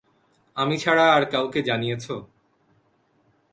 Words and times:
আমি 0.57 0.75
ছাড়া 0.77 1.05
আর 1.15 1.23
কাউকে 1.25 1.59
জানিয়েছ? 1.61 2.05